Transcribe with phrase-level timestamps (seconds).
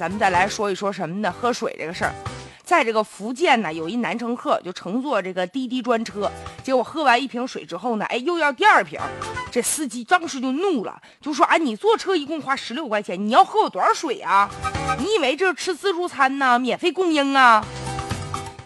[0.00, 1.30] 咱们再来说一说什么呢？
[1.30, 2.14] 喝水这个事儿，
[2.64, 6.32] 在这个福建呢，有一男乘客就乘坐这个滴滴专车，
[6.64, 8.98] 结果喝完一瓶水之后呢，哎，又要第二瓶。
[9.50, 14.48] 这司机当时就怒了，就说：“啊，你坐车一共花十六块钱，你要喝我多少水啊？
[14.98, 16.58] 你以为这是吃自助餐呢？
[16.58, 17.62] 免费供应啊？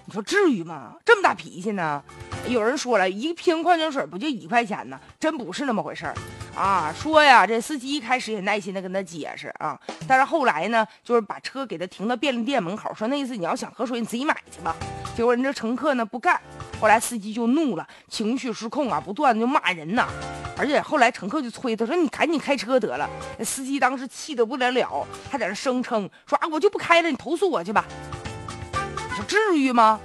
[0.04, 0.92] 你说至于吗？
[1.04, 2.00] 这么大脾气呢？”
[2.48, 5.00] 有人说了一瓶矿泉水不就一块钱呢？
[5.18, 6.14] 真不是那么回事儿
[6.54, 6.94] 啊！
[6.96, 14.76] 说呀，这司机一开始也耐心的跟他解释啊，但是后来呢，就是把车给他停到便利店门口，说那意思你要想喝水你自己买去吧。
[15.16, 16.38] 结果人这乘客呢不干，
[16.80, 20.06] 后来司机就怒了，情绪失控啊，不断的就骂人呐。
[20.56, 23.08] 而且后来乘客就催他说你赶紧开车得了。
[23.42, 27.84] 司机当时气得不得了，还在那声称说啊我就不开了，你投诉我去吧。
[29.08, 29.98] 你说至于吗？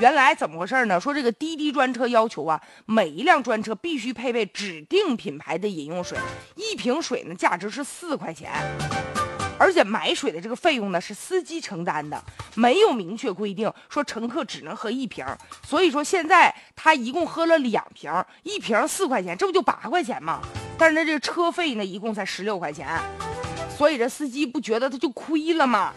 [0.00, 0.98] 原来怎么回事呢？
[0.98, 6.16] 说这个滴滴专车要求啊，每一辆专车必须配备指定品牌的饮用水，
[6.56, 8.50] 一瓶水呢价值是四块钱，
[9.58, 12.18] 而且买水的这个费用呢是司机承担的，
[12.54, 15.22] 没有明确规定说乘客只能喝一瓶。
[15.62, 18.10] 所以说现在他一共喝了两瓶，
[18.42, 20.40] 一瓶四块钱，这不就八块钱吗？
[20.78, 22.88] 但是呢这个车费呢一共才十六块钱，
[23.76, 25.92] 所以这司机不觉得他就亏了吗？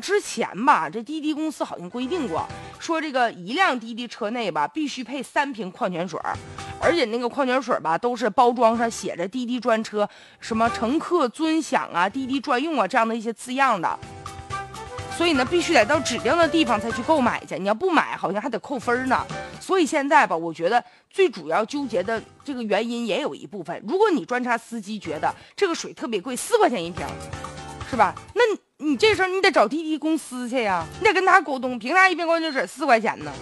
[0.00, 2.46] 之前吧，这滴滴公司好像规定过，
[2.78, 6.20] 说这个一辆滴滴车内吧必须配三瓶矿泉水，
[6.80, 10.08] 而且那个矿泉水吧都是包装上写着滴滴专车
[10.40, 13.98] 什么乘客尊享啊、滴滴专用啊这样的一些字样的，
[15.16, 19.24] 所以呢必须得到指定的地方才去购买去，你要不买好像还得扣分呢。
[19.60, 27.06] 所以现在吧，我觉得最主要纠结的这个原因也有一部分，如果你专车司机觉得这个水特别贵，四块钱一瓶，
[27.90, 28.14] 是吧？
[28.34, 28.42] 那。
[28.78, 33.32] 你这事儿你得找滴滴公司去呀，你得跟他沟通，凭啥一瓶矿泉水四块钱呢？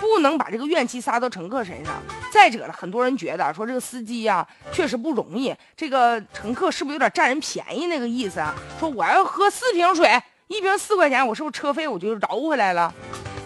[0.00, 1.94] 不能把这个怨气撒到乘客身上。
[2.32, 8.52] 再者了，很多人觉得说这个司机呀确实不容易，这个乘客是不是有点占人便宜那个意思啊？
[8.80, 12.92] 说我要喝四瓶水，一瓶四块钱，我是不是车费我就饶回来了？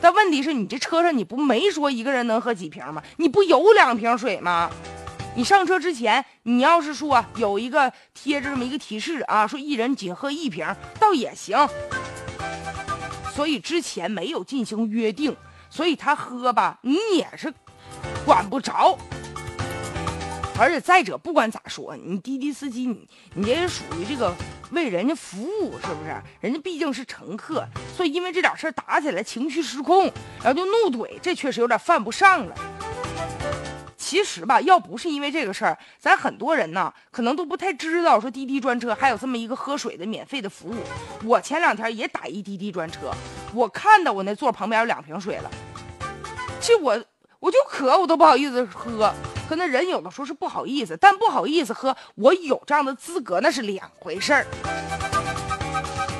[0.00, 3.02] 但问题是你这车上你不没说一个人能喝几瓶吗？
[3.18, 4.70] 你不有两瓶水吗？
[5.36, 10.64] 你上车之前，你要是说有一个贴着这么一个提示啊，说一人仅喝一瓶，
[11.00, 11.58] 倒也行。
[13.34, 15.36] 所以之前没有进行约定，
[15.68, 17.52] 所以他喝吧，你也是
[18.24, 18.96] 管不着。
[20.56, 24.32] 而且再者，不管咋说，你滴滴司机，你你这也属于这个
[24.70, 26.14] 为人家服务，是不是？
[26.40, 27.66] 人家毕竟是乘客，
[27.96, 30.04] 所以因为这点事儿打起来，情绪失控，
[30.44, 32.54] 然后就怒怼，这确实有点犯不上了。
[34.04, 40.76] 其实吧，要不是因为这个事儿，咱很多人呢，可能都不太知道说滴滴专车还有这么一个喝水的免费的服务。
[41.24, 43.10] 我前两天也打一滴滴专车，
[43.54, 45.50] 我看到我那座旁边有两瓶水了，
[46.60, 47.02] 其实我
[47.40, 49.10] 我就渴，我都不好意思喝。
[49.48, 54.46] 可那人有的时候是不好意思，但不好意思喝，我有这样的资格那是两回事儿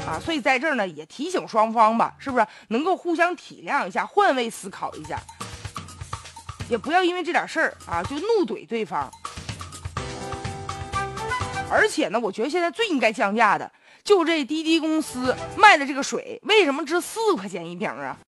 [0.07, 0.19] 啊。
[0.19, 5.21] 所以在这儿呢，也提醒双方吧，是不是能够互相体谅一下，换位思考一下。
[6.69, 9.11] 也不要因为这点事儿啊就怒怼对方，
[11.71, 13.71] 而且呢，我觉得现在最应该降价的，
[14.03, 18.17] 就这滴滴公司卖的这个水，为什么值四块钱一瓶啊？